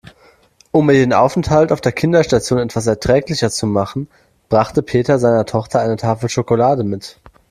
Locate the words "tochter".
5.45-5.79